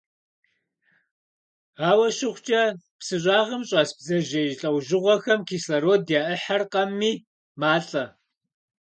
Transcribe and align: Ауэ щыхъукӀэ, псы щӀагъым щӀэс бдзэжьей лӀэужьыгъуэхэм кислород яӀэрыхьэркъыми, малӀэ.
Ауэ 1.89 2.07
щыхъукӀэ, 2.15 2.63
псы 2.99 3.15
щӀагъым 3.23 3.63
щӀэс 3.69 3.89
бдзэжьей 3.97 4.49
лӀэужьыгъуэхэм 4.59 5.41
кислород 5.47 6.03
яӀэрыхьэркъыми, 6.19 7.11
малӀэ. 7.61 8.05